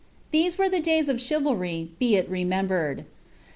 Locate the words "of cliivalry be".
1.09-2.15